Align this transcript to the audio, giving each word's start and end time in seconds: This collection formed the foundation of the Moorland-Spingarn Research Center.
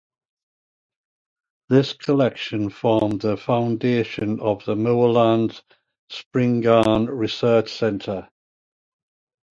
This 1.69 1.93
collection 1.93 2.71
formed 2.71 3.21
the 3.21 3.37
foundation 3.37 4.39
of 4.39 4.65
the 4.65 4.75
Moorland-Spingarn 4.75 7.07
Research 7.07 7.71
Center. 7.71 8.27